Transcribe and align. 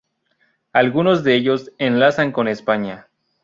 Algunos 0.73 1.23
de 1.23 1.35
ellos 1.35 1.73
enlazan 1.77 2.31
con 2.31 2.47
España. 2.47 3.07